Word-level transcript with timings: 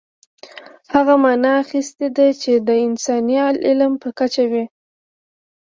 هغه 0.93 1.13
معنا 1.23 1.51
اخیستې 1.63 2.07
ده 2.15 2.27
چې 2.41 2.53
د 2.67 2.69
انساني 2.85 3.37
عالم 3.45 3.93
په 4.01 4.09
کچه 4.19 4.43
وي. 4.51 4.65